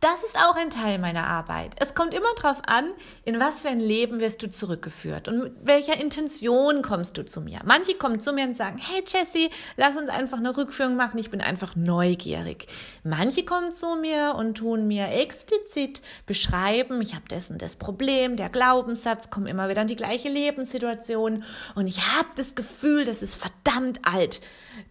das 0.01 0.25
ist 0.25 0.39
auch 0.39 0.57
ein 0.57 0.71
Teil 0.71 0.99
meiner 0.99 1.27
Arbeit. 1.27 1.73
Es 1.77 1.95
kommt 1.95 2.15
immer 2.15 2.33
darauf 2.41 2.63
an, 2.67 2.91
in 3.25 3.39
was 3.39 3.61
für 3.61 3.69
ein 3.69 3.81
Leben 3.81 4.19
wirst 4.19 4.43
du 4.43 4.51
zurückgeführt 4.51 5.29
und 5.29 5.43
mit 5.43 5.53
welcher 5.63 6.01
Intention 6.01 6.81
kommst 6.81 7.19
du 7.19 7.25
zu 7.25 7.43
mir. 7.43 7.61
Manche 7.67 7.95
kommen 7.95 8.19
zu 8.19 8.33
mir 8.33 8.45
und 8.45 8.57
sagen, 8.57 8.79
hey 8.79 9.05
Jessie, 9.07 9.51
lass 9.77 9.97
uns 9.97 10.09
einfach 10.09 10.39
eine 10.39 10.57
Rückführung 10.57 10.97
machen, 10.97 11.19
ich 11.19 11.31
bin 11.31 11.43
einfach 11.43 11.77
neugierig. 11.77 12.67
Manche 13.05 13.45
kommen 13.45 13.73
zu 13.73 13.97
mir 13.97 14.35
und 14.39 14.55
tun 14.55 14.87
mir 14.87 15.09
explizit 15.09 16.01
beschreiben, 16.25 17.03
ich 17.03 17.15
habe 17.15 17.25
das 17.29 17.51
und 17.51 17.61
das 17.61 17.77
Problem, 17.77 18.37
der 18.37 18.49
Glaubenssatz, 18.49 19.29
kommt 19.29 19.49
immer 19.49 19.69
wieder 19.69 19.83
in 19.83 19.89
die 19.89 19.97
gleiche 19.97 20.31
Lebenssituation 20.31 21.45
und 21.75 21.87
ich 21.87 22.01
habe 22.17 22.29
das 22.37 22.55
Gefühl, 22.55 23.05
das 23.05 23.21
ist 23.21 23.35
verdammt 23.35 24.01
alt. 24.03 24.41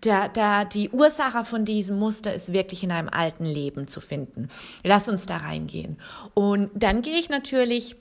Der, 0.03 0.29
der, 0.29 0.65
die 0.65 0.89
Ursache 0.89 1.43
von 1.43 1.65
diesem 1.65 1.99
Muster 1.99 2.33
ist 2.33 2.53
wirklich 2.53 2.83
in 2.83 2.91
einem 2.91 3.09
alten 3.09 3.45
Leben 3.45 3.87
zu 3.87 3.99
finden. 3.99 4.47
Lass 4.83 5.09
uns 5.09 5.25
da 5.25 5.37
reingehen. 5.37 5.97
Und 6.33 6.71
dann 6.73 7.01
gehe 7.01 7.19
ich 7.19 7.29
natürlich 7.29 7.95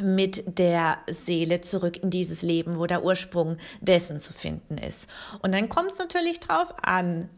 mit 0.00 0.58
der 0.58 0.98
Seele 1.08 1.60
zurück 1.60 2.02
in 2.02 2.10
dieses 2.10 2.42
Leben, 2.42 2.78
wo 2.78 2.86
der 2.86 3.04
Ursprung 3.04 3.58
dessen 3.80 4.20
zu 4.20 4.32
finden 4.32 4.78
ist. 4.78 5.08
Und 5.42 5.52
dann 5.52 5.68
kommt 5.68 5.92
es 5.92 5.98
natürlich 5.98 6.40
drauf 6.40 6.72
an, 6.82 7.28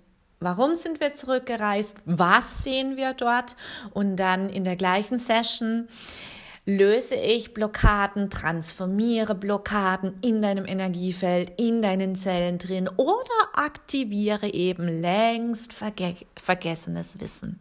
warum 0.41 0.75
sind 0.75 1.01
wir 1.01 1.15
zurückgereist, 1.15 1.97
was 2.05 2.65
sehen 2.65 2.97
wir 2.97 3.15
dort 3.15 3.57
und 3.93 4.17
dann 4.17 4.49
in 4.49 4.65
der 4.65 4.77
gleichen 4.77 5.19
Session 5.19 5.89
löse 6.65 7.17
ich 7.17 7.55
Blockaden, 7.55 8.31
transformiere 8.31 9.35
Blockaden 9.35 10.15
in 10.23 10.43
deinem 10.43 10.65
Energiefeld, 10.65 11.53
in 11.61 11.83
deinen 11.83 12.15
Zellen 12.15 12.59
drin 12.59 12.89
oder 12.97 13.21
aktiviere 13.55 14.49
eben 14.49 14.87
längst 14.87 15.73
verge 15.73 16.17
vergessenes 16.43 17.21
Wissen. 17.21 17.61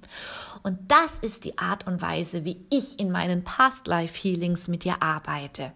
Und 0.64 0.78
das 0.88 1.20
ist 1.20 1.46
die 1.46 1.58
Art 1.58 1.88
und 1.88 2.02
Weise, 2.02 2.46
wie 2.46 2.64
ich 2.70 3.00
in 3.00 3.12
meinen 3.12 3.44
Past 3.44 3.88
Life 3.88 4.16
Healings 4.22 4.68
mit 4.68 4.84
dir 4.84 5.02
arbeite. 5.02 5.72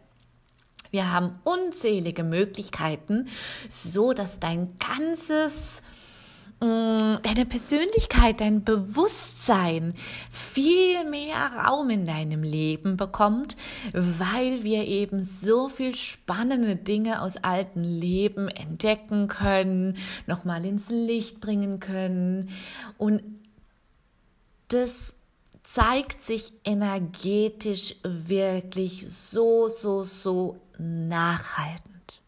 Wir 0.91 1.12
haben 1.12 1.39
unzählige 1.44 2.24
Möglichkeiten, 2.24 3.27
so 3.70 4.13
dass 4.13 4.39
dein 4.39 4.77
ganzes 4.77 5.82
deine 6.59 7.45
Persönlichkeit, 7.45 8.41
dein 8.41 8.63
Bewusstsein 8.63 9.93
viel 10.31 11.03
mehr 11.09 11.51
Raum 11.53 11.89
in 11.89 12.05
deinem 12.05 12.43
Leben 12.43 12.97
bekommt, 12.97 13.57
weil 13.93 14.63
wir 14.63 14.85
eben 14.88 15.24
so 15.24 15.69
viel 15.69 15.95
spannende 15.95 16.75
Dinge 16.75 17.21
aus 17.21 17.38
alten 17.38 17.83
Leben 17.83 18.47
entdecken 18.47 19.27
können, 19.27 19.97
nochmal 20.27 20.65
ins 20.65 20.89
Licht 20.89 21.41
bringen 21.41 21.79
können 21.79 22.50
und 22.97 23.21
das 24.69 25.17
zeigt 25.63 26.21
sich 26.21 26.53
energetisch 26.63 27.95
wirklich 28.03 29.07
so, 29.09 29.67
so, 29.67 30.03
so 30.03 30.59
nachhaltend. 30.77 32.21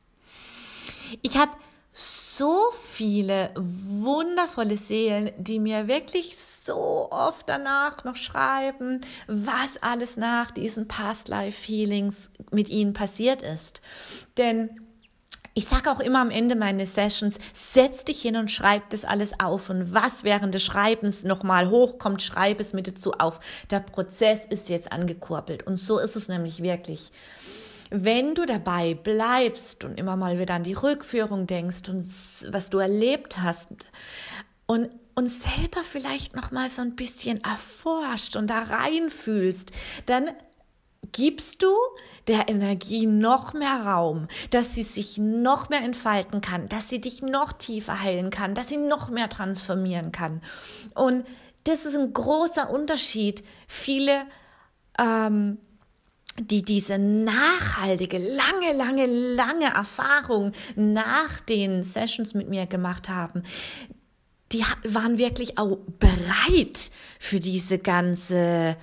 Ich 1.22 1.38
habe 1.38 1.52
so 1.98 2.72
viele 2.92 3.50
wundervolle 3.56 4.78
Seelen, 4.78 5.32
die 5.40 5.60
mir 5.60 5.88
wirklich 5.88 6.38
so 6.38 7.08
oft 7.12 7.50
danach 7.50 8.04
noch 8.04 8.16
schreiben, 8.16 9.02
was 9.26 9.82
alles 9.82 10.16
nach 10.16 10.52
diesen 10.52 10.88
Past 10.88 11.28
Life 11.28 11.60
Feelings 11.60 12.30
mit 12.52 12.70
ihnen 12.70 12.94
passiert 12.94 13.42
ist. 13.42 13.82
Denn 14.38 14.70
ich 15.56 15.66
sage 15.66 15.92
auch 15.92 16.00
immer 16.00 16.22
am 16.22 16.30
Ende 16.30 16.56
meines 16.56 16.94
Sessions, 16.94 17.40
setz 17.52 18.06
dich 18.06 18.22
hin 18.22 18.36
und 18.36 18.52
schreib 18.52 18.92
das 18.92 19.04
alles 19.04 19.40
auf. 19.40 19.72
Und 19.72 19.92
was 19.92 20.24
während 20.24 20.54
des 20.54 20.64
Schreibens 20.64 21.24
nochmal 21.24 21.72
hochkommt, 21.72 22.22
schreib 22.22 22.60
es 22.60 22.74
mit 22.74 22.88
dazu 22.88 23.14
auf. 23.14 23.40
Der 23.72 23.80
Prozess 23.80 24.42
ist 24.52 24.70
jetzt 24.70 24.92
angekurbelt. 24.92 25.66
Und 25.66 25.78
so 25.78 25.98
ist 25.98 26.16
es 26.16 26.28
nämlich 26.28 26.62
wirklich. 26.62 27.12
Wenn 27.90 28.36
du 28.36 28.46
dabei 28.46 28.94
bleibst 28.94 29.84
und 29.84 29.98
immer 29.98 30.16
mal 30.16 30.40
wieder 30.40 30.56
an 30.56 30.64
die 30.64 30.74
Rückführung 30.74 31.48
denkst 31.48 31.90
und 31.90 32.04
was 32.54 32.70
du 32.70 32.78
erlebt 32.80 33.40
hast 33.40 33.92
und 34.66 34.90
und 35.16 35.30
selber 35.30 35.84
vielleicht 35.84 36.36
noch 36.36 36.52
mal 36.52 36.70
so 36.70 36.84
ein 36.84 36.96
bisschen 36.96 37.44
erforscht 37.44 38.36
und 38.36 38.52
da 38.52 38.60
reinfühlst, 38.60 39.72
dann 40.06 40.30
gibst 41.12 41.64
du 41.64 41.74
der 42.28 42.50
Energie 42.50 43.08
noch 43.08 43.54
mehr 43.54 43.84
Raum, 43.84 44.28
dass 44.52 44.76
sie 44.76 44.84
sich 44.84 45.18
noch 45.18 45.70
mehr 45.70 45.82
entfalten 45.82 46.42
kann, 46.42 46.70
dass 46.70 46.90
sie 46.90 47.02
dich 47.02 47.24
noch 47.24 47.52
tiefer 47.54 48.04
heilen 48.04 48.30
kann, 48.30 48.54
dass 48.54 48.70
sie 48.70 48.78
noch 48.78 49.10
mehr 49.10 49.28
transformieren 49.28 50.12
kann. 50.12 50.42
Und 50.94 51.26
das 51.64 51.86
ist 51.86 51.98
ein 51.98 52.14
großer 52.14 52.70
Unterschied. 52.70 53.44
Viele, 53.68 54.26
ähm, 55.00 55.58
die 56.40 56.64
diese 56.64 56.98
nachhaltige, 56.98 58.18
lange, 58.18 58.78
lange, 58.78 59.06
lange 59.06 59.66
Erfahrung 59.66 60.52
nach 60.76 61.40
den 61.42 61.84
Sessions 61.84 62.34
mit 62.34 62.50
mir 62.50 62.68
gemacht 62.68 63.10
haben, 63.10 63.44
die 64.52 64.64
waren 64.86 65.18
wirklich 65.18 65.58
auch 65.58 65.78
bereit 66.00 66.92
für 67.20 67.40
diese 67.40 67.80
ganze, 67.80 68.78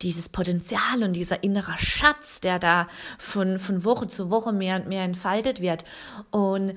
dieses 0.00 0.30
Potenzial 0.30 1.02
und 1.02 1.12
dieser 1.12 1.42
innere 1.42 1.76
Schatz, 1.76 2.40
der 2.40 2.58
da 2.58 2.86
von, 3.18 3.58
von 3.58 3.84
Woche 3.84 4.08
zu 4.08 4.30
Woche 4.30 4.52
mehr 4.52 4.76
und 4.76 4.88
mehr 4.88 5.04
entfaltet 5.04 5.60
wird. 5.60 5.84
Und 6.30 6.74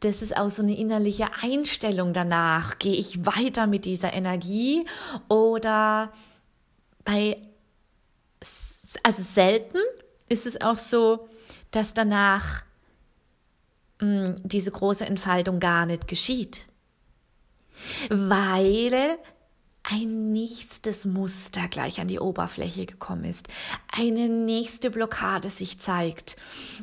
das 0.00 0.20
ist 0.20 0.36
auch 0.36 0.50
so 0.50 0.62
eine 0.62 0.76
innerliche 0.76 1.28
Einstellung 1.42 2.12
danach. 2.12 2.78
Gehe 2.78 2.96
ich 2.96 3.24
weiter 3.24 3.66
mit 3.66 3.86
dieser 3.86 4.12
Energie 4.12 4.84
oder 5.28 6.12
bei, 7.04 7.38
also 9.02 9.22
selten 9.22 9.78
ist 10.28 10.46
es 10.46 10.60
auch 10.60 10.78
so, 10.78 11.28
dass 11.70 11.94
danach 11.94 12.62
mh, 14.00 14.26
hm, 14.26 14.36
diese 14.44 14.70
große 14.70 15.06
Entfaltung 15.06 15.60
gar 15.60 15.86
nicht 15.86 16.08
geschieht 16.08 16.66
weil 18.08 19.18
ein 19.82 20.32
nächstes 20.32 21.04
Muster 21.04 21.68
gleich 21.68 22.00
an 22.00 22.08
die 22.08 22.18
Oberfläche 22.18 22.86
gekommen 22.86 23.24
ist, 23.24 23.46
eine 23.92 24.28
nächste 24.28 24.90
Blockade 24.90 25.48
sich 25.48 25.78
zeigt. 25.78 26.36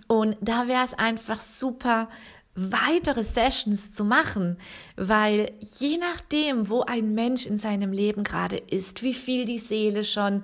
Und 0.07 0.37
da 0.39 0.67
wäre 0.67 0.85
es 0.85 0.93
einfach 0.93 1.41
super, 1.41 2.09
weitere 2.55 3.23
Sessions 3.23 3.91
zu 3.91 4.05
machen, 4.05 4.57
weil 4.95 5.51
je 5.59 5.97
nachdem, 5.97 6.69
wo 6.69 6.81
ein 6.81 7.13
Mensch 7.15 7.45
in 7.45 7.57
seinem 7.57 7.91
Leben 7.91 8.23
gerade 8.23 8.57
ist, 8.57 9.01
wie 9.01 9.15
viel 9.15 9.45
die 9.45 9.57
Seele 9.57 10.03
schon 10.03 10.43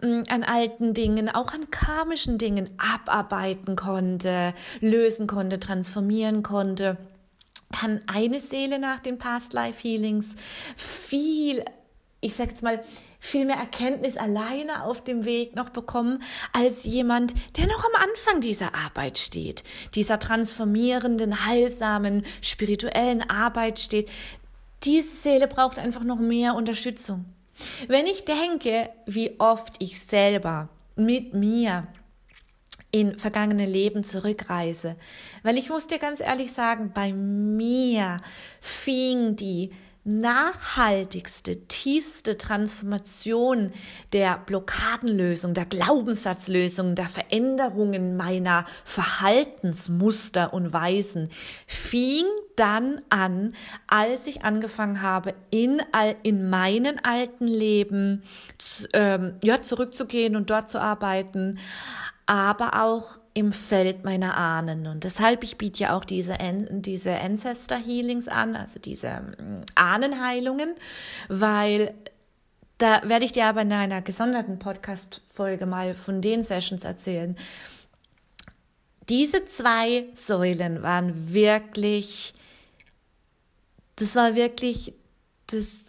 mm, 0.00 0.22
an 0.28 0.44
alten 0.44 0.94
Dingen, 0.94 1.28
auch 1.28 1.52
an 1.52 1.70
karmischen 1.70 2.38
Dingen 2.38 2.70
abarbeiten 2.78 3.74
konnte, 3.74 4.54
lösen 4.80 5.26
konnte, 5.26 5.58
transformieren 5.58 6.44
konnte, 6.44 6.96
kann 7.72 8.00
eine 8.06 8.40
Seele 8.40 8.78
nach 8.78 9.00
den 9.00 9.18
Past 9.18 9.52
Life 9.52 9.82
Healings 9.82 10.34
viel, 10.76 11.64
ich 12.20 12.34
sag 12.34 12.50
jetzt 12.50 12.62
mal, 12.62 12.80
viel 13.20 13.44
mehr 13.44 13.56
Erkenntnis 13.56 14.16
alleine 14.16 14.84
auf 14.84 15.04
dem 15.04 15.24
Weg 15.24 15.54
noch 15.54 15.70
bekommen, 15.70 16.22
als 16.52 16.84
jemand, 16.84 17.34
der 17.56 17.66
noch 17.66 17.84
am 17.84 18.02
Anfang 18.02 18.40
dieser 18.40 18.74
Arbeit 18.74 19.18
steht, 19.18 19.62
dieser 19.94 20.18
transformierenden, 20.18 21.46
heilsamen, 21.46 22.24
spirituellen 22.40 23.28
Arbeit 23.28 23.78
steht. 23.78 24.08
Diese 24.82 25.14
Seele 25.14 25.46
braucht 25.46 25.78
einfach 25.78 26.02
noch 26.02 26.18
mehr 26.18 26.54
Unterstützung. 26.54 27.26
Wenn 27.88 28.06
ich 28.06 28.24
denke, 28.24 28.88
wie 29.04 29.38
oft 29.38 29.74
ich 29.80 30.00
selber 30.00 30.70
mit 30.96 31.34
mir 31.34 31.86
in 32.92 33.18
vergangene 33.18 33.66
Leben 33.66 34.04
zurückreise. 34.04 34.96
Weil 35.42 35.56
ich 35.58 35.68
muss 35.70 35.86
dir 35.86 35.98
ganz 35.98 36.20
ehrlich 36.20 36.52
sagen, 36.52 36.90
bei 36.92 37.12
mir 37.12 38.16
fing 38.60 39.36
die 39.36 39.70
nachhaltigste, 40.04 41.66
tiefste 41.66 42.38
Transformation 42.38 43.72
der 44.12 44.38
Blockadenlösung, 44.38 45.52
der 45.52 45.66
Glaubenssatzlösung, 45.66 46.94
der 46.94 47.08
Veränderungen 47.08 48.16
meiner 48.16 48.64
Verhaltensmuster 48.84 50.54
und 50.54 50.72
Weisen 50.72 51.28
fing 51.66 52.24
dann 52.56 53.00
an, 53.10 53.52
als 53.86 54.26
ich 54.26 54.42
angefangen 54.42 55.02
habe, 55.02 55.34
in, 55.50 55.82
in 56.22 56.48
meinen 56.48 56.98
alten 57.04 57.46
Leben 57.46 58.22
ähm, 58.92 59.36
ja, 59.44 59.62
zurückzugehen 59.62 60.34
und 60.34 60.50
dort 60.50 60.70
zu 60.70 60.80
arbeiten, 60.80 61.58
aber 62.26 62.82
auch 62.82 63.19
im 63.34 63.52
Feld 63.52 64.04
meiner 64.04 64.36
Ahnen. 64.36 64.86
Und 64.86 65.04
deshalb, 65.04 65.44
ich 65.44 65.56
biete 65.56 65.80
ja 65.80 65.96
auch 65.96 66.04
diese, 66.04 66.36
diese 66.70 67.18
Ancestor 67.20 67.78
Healings 67.78 68.28
an, 68.28 68.56
also 68.56 68.80
diese 68.80 69.08
mm, 69.08 69.62
Ahnenheilungen, 69.76 70.74
weil 71.28 71.94
da 72.78 73.02
werde 73.04 73.24
ich 73.26 73.32
dir 73.32 73.46
aber 73.46 73.62
in 73.62 73.72
einer 73.72 74.02
gesonderten 74.02 74.58
Podcast-Folge 74.58 75.66
mal 75.66 75.94
von 75.94 76.22
den 76.22 76.42
Sessions 76.42 76.84
erzählen. 76.84 77.36
Diese 79.08 79.44
zwei 79.44 80.06
Säulen 80.14 80.82
waren 80.82 81.32
wirklich, 81.32 82.32
das 83.96 84.16
war 84.16 84.34
wirklich 84.34 84.94
das 85.48 85.80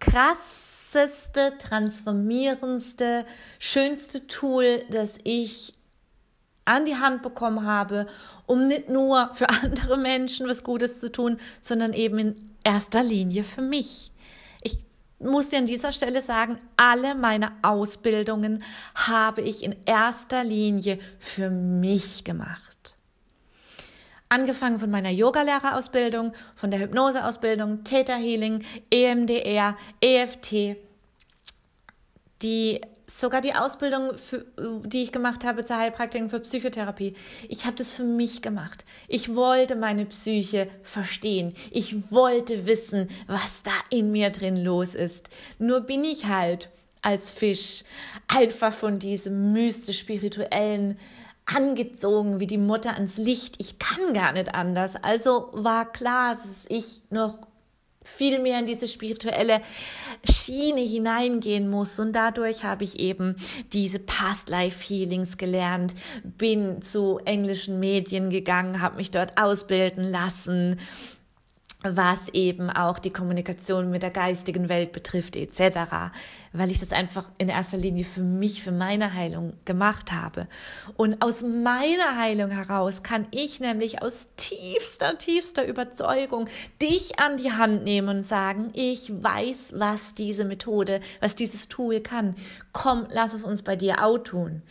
krasseste, 0.00 1.56
transformierendste, 1.58 3.26
schönste 3.58 4.26
Tool, 4.26 4.82
das 4.90 5.18
ich 5.22 5.74
an 6.70 6.84
die 6.84 6.96
Hand 6.96 7.22
bekommen 7.22 7.66
habe, 7.66 8.06
um 8.46 8.68
nicht 8.68 8.88
nur 8.88 9.30
für 9.34 9.48
andere 9.62 9.98
Menschen 9.98 10.48
was 10.48 10.62
Gutes 10.62 11.00
zu 11.00 11.10
tun, 11.10 11.38
sondern 11.60 11.92
eben 11.92 12.18
in 12.18 12.36
erster 12.64 13.02
Linie 13.02 13.44
für 13.44 13.60
mich. 13.60 14.12
Ich 14.62 14.78
muss 15.18 15.48
dir 15.48 15.58
an 15.58 15.66
dieser 15.66 15.92
Stelle 15.92 16.22
sagen, 16.22 16.60
alle 16.76 17.14
meine 17.16 17.50
Ausbildungen 17.62 18.62
habe 18.94 19.42
ich 19.42 19.64
in 19.64 19.74
erster 19.84 20.44
Linie 20.44 20.98
für 21.18 21.50
mich 21.50 22.22
gemacht. 22.22 22.94
Angefangen 24.28 24.78
von 24.78 24.90
meiner 24.90 25.10
Yogalehrerausbildung, 25.10 26.32
von 26.54 26.70
der 26.70 26.78
Hypnoseausbildung, 26.78 27.82
Theta 27.82 28.14
Healing, 28.14 28.62
EMDR, 28.88 29.76
EFT, 30.00 30.76
die 32.42 32.80
sogar 33.18 33.40
die 33.40 33.54
Ausbildung, 33.54 34.14
für, 34.14 34.44
die 34.84 35.02
ich 35.02 35.12
gemacht 35.12 35.44
habe 35.44 35.64
zur 35.64 35.78
Heilpraktikerin 35.78 36.30
für 36.30 36.40
Psychotherapie, 36.40 37.14
ich 37.48 37.64
habe 37.64 37.76
das 37.76 37.90
für 37.90 38.04
mich 38.04 38.42
gemacht. 38.42 38.84
Ich 39.08 39.34
wollte 39.34 39.76
meine 39.76 40.06
Psyche 40.06 40.68
verstehen. 40.82 41.54
Ich 41.70 42.10
wollte 42.10 42.66
wissen, 42.66 43.08
was 43.26 43.62
da 43.62 43.72
in 43.90 44.12
mir 44.12 44.30
drin 44.30 44.56
los 44.56 44.94
ist. 44.94 45.30
Nur 45.58 45.80
bin 45.80 46.04
ich 46.04 46.26
halt 46.26 46.68
als 47.02 47.32
Fisch 47.32 47.84
einfach 48.28 48.72
von 48.72 48.98
diesem 48.98 49.52
mystisch-spirituellen 49.52 50.98
angezogen 51.46 52.38
wie 52.40 52.46
die 52.46 52.58
Mutter 52.58 52.94
ans 52.94 53.16
Licht. 53.16 53.56
Ich 53.58 53.78
kann 53.78 54.14
gar 54.14 54.32
nicht 54.32 54.54
anders. 54.54 54.94
Also 55.02 55.48
war 55.52 55.90
klar, 55.90 56.36
dass 56.36 56.66
ich 56.68 57.02
noch 57.10 57.38
viel 58.10 58.38
mehr 58.38 58.58
in 58.58 58.66
diese 58.66 58.88
spirituelle 58.88 59.60
Schiene 60.28 60.80
hineingehen 60.80 61.68
muss. 61.70 61.98
Und 61.98 62.12
dadurch 62.12 62.64
habe 62.64 62.84
ich 62.84 62.98
eben 62.98 63.36
diese 63.72 63.98
Past-Life-Healings 63.98 65.36
gelernt, 65.36 65.94
bin 66.24 66.82
zu 66.82 67.18
englischen 67.24 67.80
Medien 67.80 68.30
gegangen, 68.30 68.80
habe 68.80 68.96
mich 68.96 69.10
dort 69.10 69.38
ausbilden 69.38 70.04
lassen, 70.04 70.78
was 71.82 72.28
eben 72.32 72.68
auch 72.68 72.98
die 72.98 73.10
Kommunikation 73.10 73.90
mit 73.90 74.02
der 74.02 74.10
geistigen 74.10 74.68
Welt 74.68 74.92
betrifft 74.92 75.36
etc., 75.36 76.12
weil 76.52 76.70
ich 76.70 76.80
das 76.80 76.92
einfach 76.92 77.30
in 77.38 77.48
erster 77.48 77.76
Linie 77.76 78.04
für 78.04 78.22
mich, 78.22 78.62
für 78.62 78.72
meine 78.72 79.14
Heilung 79.14 79.54
gemacht 79.64 80.12
habe. 80.12 80.46
Und 80.96 81.22
aus 81.22 81.42
meiner 81.42 82.18
Heilung 82.18 82.50
heraus 82.50 83.02
kann 83.02 83.26
ich 83.30 83.60
nämlich 83.60 84.02
aus 84.02 84.28
tiefster, 84.36 85.16
tiefster 85.16 85.66
Überzeugung 85.66 86.48
dich 86.82 87.20
an 87.20 87.36
die 87.36 87.52
Hand 87.52 87.84
nehmen 87.84 88.08
und 88.08 88.24
sagen, 88.24 88.70
ich 88.74 89.10
weiß, 89.22 89.74
was 89.76 90.14
diese 90.14 90.44
Methode, 90.44 91.00
was 91.20 91.34
dieses 91.34 91.68
Tool 91.68 92.00
kann. 92.00 92.34
Komm, 92.72 93.06
lass 93.10 93.32
es 93.32 93.44
uns 93.44 93.62
bei 93.62 93.76
dir 93.76 94.04
auch 94.04 94.18
tun. 94.18 94.62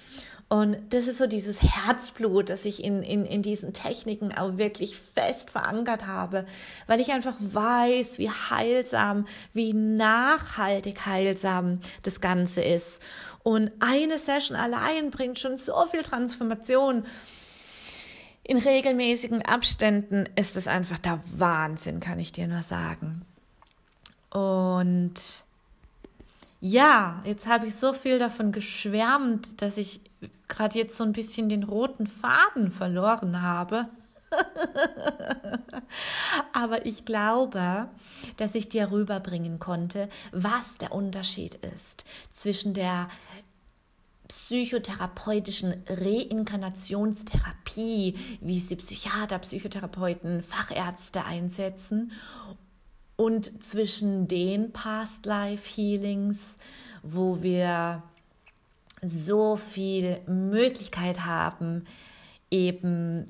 Und 0.50 0.80
das 0.90 1.06
ist 1.06 1.20
so 1.20 1.28
dieses 1.28 1.62
Herzblut, 1.62 2.50
das 2.50 2.66
ich 2.66 2.84
in, 2.84 3.04
in, 3.04 3.24
in 3.24 3.44
diesen 3.44 3.72
Techniken 3.72 4.36
auch 4.36 4.58
wirklich 4.58 4.98
fest 4.98 5.52
verankert 5.52 6.08
habe, 6.08 6.46
weil 6.88 7.00
ich 7.00 7.12
einfach 7.12 7.36
weiß, 7.40 8.18
wie 8.18 8.32
heilsam, 8.32 9.28
wie 9.54 9.74
nachhaltig 9.74 11.06
heilsam 11.06 11.82
das 12.02 12.20
Ganze 12.20 12.62
ist. 12.62 13.04
Und 13.44 13.72
eine 13.80 14.18
Session 14.18 14.58
allein 14.58 15.12
bringt 15.12 15.38
schon 15.38 15.56
so 15.58 15.86
viel 15.86 16.02
Transformation. 16.02 17.06
In 18.42 18.58
regelmäßigen 18.58 19.44
Abständen 19.44 20.28
ist 20.36 20.58
es 20.58 20.68
einfach 20.68 20.98
der 20.98 21.22
Wahnsinn, 21.38 22.00
kann 22.00 22.18
ich 22.18 22.32
dir 22.32 22.48
nur 22.48 22.64
sagen. 22.64 23.24
Und 24.32 25.14
ja, 26.60 27.22
jetzt 27.26 27.48
habe 27.48 27.68
ich 27.68 27.76
so 27.76 27.94
viel 27.94 28.20
davon 28.20 28.52
geschwärmt, 28.52 29.62
dass 29.62 29.78
ich 29.78 30.02
gerade 30.48 30.78
jetzt 30.78 30.98
so 30.98 31.04
ein 31.04 31.14
bisschen 31.14 31.48
den 31.48 31.64
roten 31.64 32.08
Faden 32.08 32.72
verloren 32.72 33.42
habe. 33.42 33.88
Aber 36.54 36.86
ich 36.86 37.06
glaube, 37.06 37.90
dass 38.38 38.56
ich 38.56 38.70
dir 38.70 38.92
rüberbringen 38.92 39.60
konnte, 39.60 40.10
was 40.32 40.78
der 40.78 40.92
Unterschied 40.92 41.56
ist 41.56 42.06
zwischen 42.32 42.74
der 42.74 43.10
psychotherapeutischen 44.28 45.84
Reinkarnationstherapie, 45.88 48.18
wie 48.42 48.60
sie 48.60 48.76
Psychiater, 48.76 49.40
Psychotherapeuten, 49.40 50.44
Fachärzte 50.44 51.26
einsetzen, 51.26 52.12
und 53.20 53.62
zwischen 53.62 54.30
den 54.30 54.72
Past 54.72 55.26
Life 55.26 55.70
Healings, 55.76 56.58
wo 57.04 57.42
wir 57.42 58.02
so 59.02 59.58
viel 59.58 60.22
Möglichkeit 60.26 61.26
haben, 61.26 61.84
eben 62.50 63.26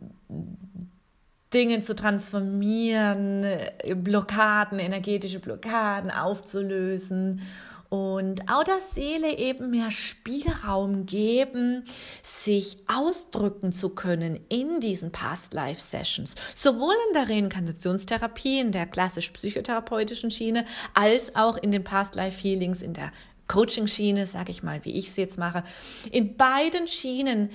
Dinge 1.51 1.81
zu 1.81 1.95
transformieren, 1.95 3.47
Blockaden, 3.95 4.77
energetische 4.77 5.39
Blockaden 5.39 6.11
aufzulösen 6.11 7.41
und 7.89 8.49
auch 8.49 8.63
der 8.63 8.79
Seele 8.79 9.37
eben 9.37 9.71
mehr 9.71 9.89
Spielraum 9.89 11.07
geben, 11.07 11.83
sich 12.21 12.77
ausdrücken 12.87 13.73
zu 13.73 13.89
können 13.89 14.39
in 14.49 14.79
diesen 14.79 15.11
Past-Life-Sessions, 15.11 16.35
sowohl 16.55 16.93
in 17.07 17.13
der 17.13 17.29
Reinkarnationstherapie, 17.29 18.59
in 18.59 18.71
der 18.71 18.85
klassisch 18.85 19.31
psychotherapeutischen 19.31 20.29
Schiene, 20.29 20.65
als 20.93 21.35
auch 21.35 21.57
in 21.57 21.71
den 21.71 21.83
Past-Life-Healings, 21.83 22.81
in 22.83 22.93
der 22.93 23.11
Coaching-Schiene, 23.49 24.25
sage 24.25 24.51
ich 24.51 24.63
mal, 24.63 24.85
wie 24.85 24.97
ich 24.97 25.07
es 25.07 25.17
jetzt 25.17 25.37
mache. 25.37 25.63
In 26.11 26.37
beiden 26.37 26.87
Schienen 26.87 27.49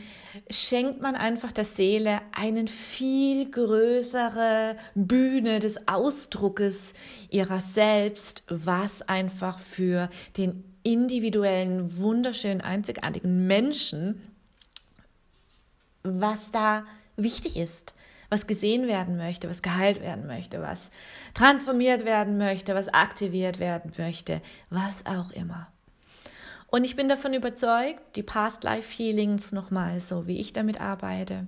schenkt 0.51 1.01
man 1.01 1.15
einfach 1.15 1.53
der 1.53 1.65
Seele 1.65 2.21
eine 2.33 2.67
viel 2.67 3.51
größere 3.51 4.77
Bühne 4.95 5.61
des 5.61 5.89
Ausdruckes 5.89 6.93
ihrer 7.31 7.61
selbst, 7.61 8.43
was 8.49 9.01
einfach 9.03 9.59
für 9.59 10.11
den 10.37 10.65
individuellen, 10.83 11.97
wunderschönen, 11.97 12.61
einzigartigen 12.61 13.47
Menschen, 13.47 14.21
was 16.03 16.51
da 16.51 16.85
wichtig 17.17 17.57
ist 17.57 17.95
was 18.31 18.49
gesehen 18.49 18.89
werden 18.89 19.17
möchte, 19.17 19.49
was 19.49 19.63
geheilt 19.63 20.01
werden 20.01 20.27
möchte, 20.27 20.61
was 20.61 20.91
transformiert 21.35 22.05
werden 22.05 22.37
möchte, 22.37 22.75
was 22.75 22.89
aktiviert 22.89 23.61
werden 23.61 23.93
möchte, 23.97 24.41
was 24.71 25.07
auch 25.07 25.31
immer. 25.31 25.69
Und 26.75 26.83
ich 26.83 26.97
bin 26.97 27.09
davon 27.09 27.35
überzeugt, 27.35 28.03
die 28.17 28.25
Past 28.25 28.65
Life 28.65 28.97
Feelings 28.97 29.53
nochmal 29.53 30.01
so, 30.01 30.27
wie 30.27 30.41
ich 30.41 30.53
damit 30.53 30.81
arbeite. 30.81 31.47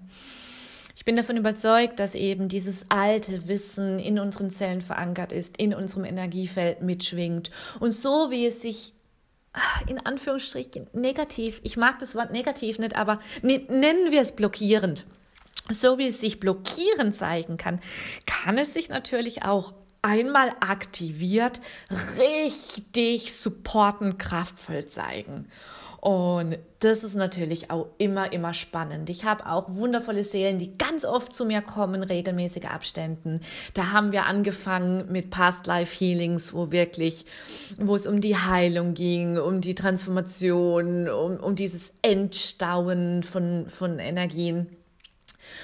Ich 0.95 1.05
bin 1.05 1.17
davon 1.17 1.37
überzeugt, 1.37 1.99
dass 1.99 2.15
eben 2.15 2.47
dieses 2.47 2.85
alte 2.91 3.49
Wissen 3.49 3.99
in 3.99 4.21
unseren 4.21 4.53
Zellen 4.53 4.83
verankert 4.83 5.33
ist, 5.33 5.57
in 5.57 5.75
unserem 5.75 6.05
Energiefeld 6.05 6.81
mitschwingt. 6.81 7.51
Und 7.81 7.91
so 7.91 8.31
wie 8.31 8.47
es 8.47 8.62
sich 8.62 8.93
ah, 9.53 9.59
in 9.89 9.99
Anführungsstrichen 9.99 10.87
negativ, 10.93 11.61
ich 11.65 11.77
mag 11.77 11.99
das 11.99 12.15
Wort 12.15 12.31
negativ 12.31 12.79
nicht, 12.79 12.95
aber 12.95 13.19
nennen 13.43 14.12
wir 14.12 14.21
es 14.21 14.31
blockierend. 14.31 15.07
So 15.69 15.99
wie 15.99 16.07
es 16.07 16.21
sich 16.21 16.39
blockierend 16.39 17.17
zeigen 17.17 17.57
kann, 17.57 17.81
kann 18.27 18.59
es 18.59 18.75
sich 18.75 18.91
natürlich 18.91 19.43
auch 19.43 19.75
einmal 20.07 20.53
aktiviert 20.61 21.61
richtig 22.19 23.35
supporten, 23.35 24.19
kraftvoll 24.19 24.87
zeigen. 24.87 25.49
Und 26.01 26.59
das 26.79 27.03
ist 27.03 27.16
natürlich 27.16 27.73
auch 27.73 27.88
immer, 27.99 28.33
immer 28.33 28.53
spannend. 28.55 29.11
Ich 29.11 29.25
habe 29.25 29.47
auch 29.47 29.75
wundervolle 29.75 30.23
Seelen, 30.23 30.61
die 30.61 30.79
ganz 30.79 31.05
oft 31.05 31.35
zu 31.35 31.45
mir 31.45 31.62
kommen, 31.62 32.05
regelmäßige 32.05 32.66
Abständen. 32.66 33.40
Da 33.75 33.90
haben 33.90 34.12
wir 34.12 34.27
angefangen 34.27 35.11
mit 35.11 35.31
Past 35.31 35.66
Life 35.66 35.99
Healings, 35.99 36.55
wo 36.55 36.71
wirklich, 36.71 37.27
wo 37.77 37.97
es 37.97 38.07
um 38.07 38.21
die 38.21 38.37
Heilung 38.37 38.95
ging, 38.95 39.37
um 39.37 39.61
die 39.61 39.75
Transformation, 39.75 41.09
um, 41.09 41.38
um 41.38 41.57
dieses 41.57 41.92
Entstauen 42.03 43.25
von, 43.25 43.69
von 43.69 43.99
Energien. 43.99 44.69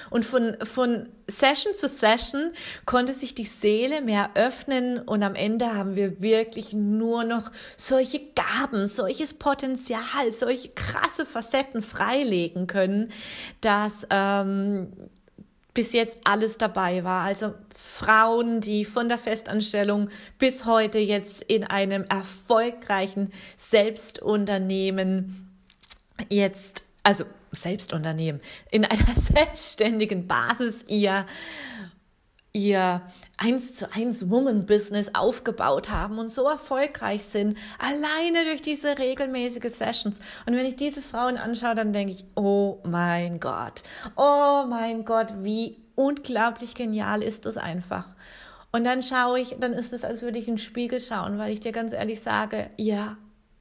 Und 0.09 0.25
von, 0.25 0.57
von 0.63 1.09
Session 1.27 1.75
zu 1.75 1.87
Session 1.87 2.51
konnte 2.85 3.13
sich 3.13 3.33
die 3.33 3.45
Seele 3.45 4.01
mehr 4.01 4.31
öffnen 4.35 4.99
und 4.99 5.23
am 5.23 5.35
Ende 5.35 5.75
haben 5.75 5.95
wir 5.95 6.21
wirklich 6.21 6.73
nur 6.73 7.23
noch 7.23 7.51
solche 7.77 8.19
Gaben, 8.35 8.87
solches 8.87 9.33
Potenzial, 9.33 10.31
solche 10.31 10.69
krasse 10.69 11.25
Facetten 11.25 11.81
freilegen 11.81 12.67
können, 12.67 13.11
dass 13.61 14.05
ähm, 14.09 14.91
bis 15.73 15.93
jetzt 15.93 16.19
alles 16.23 16.57
dabei 16.57 17.03
war. 17.03 17.23
Also 17.23 17.53
Frauen, 17.75 18.61
die 18.61 18.85
von 18.85 19.09
der 19.09 19.17
Festanstellung 19.17 20.09
bis 20.37 20.65
heute 20.65 20.99
jetzt 20.99 21.43
in 21.43 21.63
einem 21.63 22.03
erfolgreichen 22.03 23.31
Selbstunternehmen 23.57 25.49
jetzt, 26.29 26.83
also 27.01 27.25
Selbstunternehmen, 27.53 28.41
in 28.71 28.85
einer 28.85 29.13
selbstständigen 29.15 30.27
Basis 30.27 30.83
ihr 30.87 31.25
ihr 32.55 33.01
eins 33.37 33.73
zu 33.73 33.91
eins 33.91 34.29
Woman 34.29 34.67
Business 34.67 35.09
aufgebaut 35.13 35.89
haben 35.89 36.19
und 36.19 36.29
so 36.29 36.47
erfolgreich 36.47 37.23
sind, 37.23 37.57
alleine 37.79 38.45
durch 38.45 38.61
diese 38.61 38.99
regelmäßige 38.99 39.73
Sessions. 39.73 40.19
Und 40.45 40.55
wenn 40.55 40.65
ich 40.65 40.75
diese 40.75 41.01
Frauen 41.01 41.37
anschaue, 41.37 41.73
dann 41.73 41.93
denke 41.93 42.13
ich, 42.13 42.25
oh 42.35 42.77
mein 42.83 43.39
Gott, 43.39 43.81
oh 44.15 44.65
mein 44.69 45.03
Gott, 45.03 45.33
wie 45.41 45.77
unglaublich 45.95 46.75
genial 46.75 47.23
ist 47.23 47.47
das 47.47 47.57
einfach. 47.57 48.15
Und 48.71 48.83
dann 48.83 49.03
schaue 49.03 49.39
ich, 49.39 49.55
dann 49.59 49.73
ist 49.73 49.93
es, 49.93 50.03
als 50.03 50.21
würde 50.21 50.39
ich 50.39 50.47
in 50.47 50.55
den 50.55 50.59
Spiegel 50.59 50.99
schauen, 50.99 51.37
weil 51.37 51.53
ich 51.53 51.59
dir 51.59 51.71
ganz 51.71 51.91
ehrlich 51.91 52.21
sage, 52.21 52.69
ja, 52.77 53.17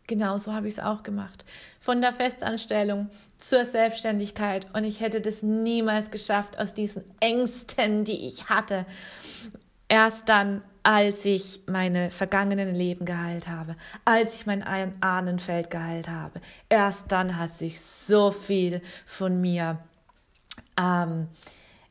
genau 0.07 0.37
so 0.37 0.53
habe 0.53 0.69
ich 0.69 0.75
es 0.75 0.81
auch 0.81 1.03
gemacht. 1.03 1.45
Von 1.83 2.01
der 2.01 2.13
Festanstellung 2.13 3.11
zur 3.39 3.65
Selbstständigkeit 3.65 4.69
und 4.73 4.85
ich 4.85 5.01
hätte 5.01 5.21
das 5.21 5.43
niemals 5.43 6.13
geschafft 6.13 6.57
aus 6.57 6.75
diesen 6.75 7.03
Ängsten, 7.19 8.05
die 8.05 8.29
ich 8.29 8.49
hatte. 8.49 8.87
Erst 9.89 10.29
dann, 10.29 10.63
als 10.85 11.25
ich 11.25 11.63
meine 11.67 12.13
vergangenen 12.13 12.73
Leben 12.73 13.05
geheilt 13.05 13.49
habe, 13.49 13.75
als 14.05 14.35
ich 14.35 14.47
mein 14.47 14.63
Ahnenfeld 14.63 15.71
geheilt 15.71 16.09
habe, 16.09 16.41
erst 16.69 17.11
dann 17.11 17.37
hat 17.37 17.57
sich 17.57 17.81
so 17.81 18.31
viel 18.31 18.81
von 19.05 19.41
mir 19.41 19.81
ähm, 20.79 21.27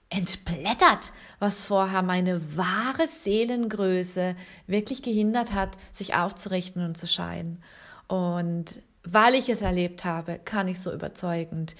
entblättert, 0.09 1.11
was 1.39 1.63
vorher 1.63 2.01
meine 2.01 2.55
wahre 2.55 3.07
Seelengröße 3.07 4.37
wirklich 4.67 5.01
gehindert 5.01 5.51
hat, 5.51 5.77
sich 5.91 6.15
aufzurichten 6.15 6.85
und 6.85 6.97
zu 6.97 7.07
scheinen. 7.07 7.61
Und 8.07 8.81
weil 9.03 9.35
ich 9.35 9.49
es 9.49 9.61
erlebt 9.61 10.05
habe, 10.05 10.39
kann 10.43 10.67
ich 10.67 10.79
so 10.79 10.91
überzeugend 10.91 11.75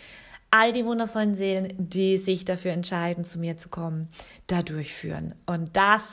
all 0.52 0.74
die 0.74 0.86
wundervollen 0.86 1.34
Seelen, 1.34 1.74
die 1.78 2.18
sich 2.18 2.44
dafür 2.44 2.74
entscheiden, 2.74 3.24
zu 3.24 3.40
mir 3.40 3.56
zu 3.56 3.70
kommen, 3.70 4.10
da 4.48 4.62
durchführen. 4.62 5.34
Und 5.46 5.76
das, 5.78 6.04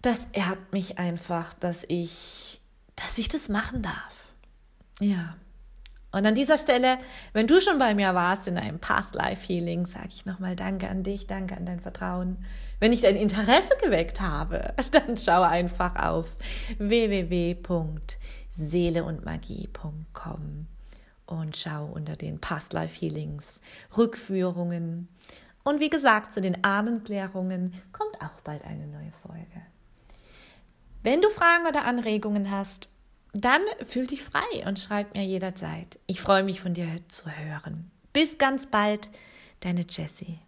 das 0.00 0.20
ehrt 0.32 0.72
mich 0.72 0.98
einfach, 0.98 1.54
dass 1.54 1.84
ich, 1.88 2.60
dass 2.94 3.18
ich 3.18 3.28
das 3.28 3.48
machen 3.48 3.82
darf. 3.82 4.28
Ja. 5.00 5.36
Und 6.12 6.24
an 6.24 6.36
dieser 6.36 6.58
Stelle, 6.58 6.98
wenn 7.32 7.48
du 7.48 7.60
schon 7.60 7.80
bei 7.80 7.92
mir 7.96 8.14
warst 8.14 8.46
in 8.46 8.56
einem 8.56 8.78
Past 8.78 9.16
Life 9.16 9.44
Healing, 9.48 9.84
sage 9.86 10.10
ich 10.10 10.24
nochmal 10.24 10.54
Danke 10.54 10.88
an 10.88 11.02
dich, 11.02 11.26
danke 11.26 11.56
an 11.56 11.66
dein 11.66 11.80
Vertrauen. 11.80 12.38
Wenn 12.78 12.92
ich 12.92 13.00
dein 13.00 13.16
Interesse 13.16 13.76
geweckt 13.82 14.20
habe, 14.20 14.74
dann 14.92 15.16
schau 15.16 15.42
einfach 15.42 15.96
auf 15.96 16.36
www.seeleundmagie.com 18.56 20.66
und 21.26 21.56
schau 21.56 21.86
unter 21.86 22.16
den 22.16 22.40
Past 22.40 22.72
Life 22.72 22.98
Healings, 22.98 23.60
Rückführungen. 23.96 25.08
Und 25.64 25.80
wie 25.80 25.90
gesagt, 25.90 26.32
zu 26.32 26.40
den 26.40 26.62
Ahnenklärungen 26.62 27.74
kommt 27.92 28.20
auch 28.20 28.40
bald 28.42 28.64
eine 28.64 28.86
neue 28.86 29.12
Folge. 29.22 29.62
Wenn 31.02 31.22
du 31.22 31.28
Fragen 31.30 31.66
oder 31.66 31.84
Anregungen 31.84 32.50
hast, 32.50 32.88
dann 33.32 33.62
fühl 33.84 34.06
dich 34.06 34.22
frei 34.22 34.66
und 34.66 34.78
schreib 34.78 35.14
mir 35.14 35.24
jederzeit. 35.24 35.98
Ich 36.06 36.20
freue 36.20 36.44
mich 36.44 36.60
von 36.60 36.74
dir 36.74 36.86
zu 37.08 37.30
hören. 37.30 37.90
Bis 38.12 38.38
ganz 38.38 38.66
bald, 38.66 39.08
deine 39.60 39.84
Jessie. 39.88 40.38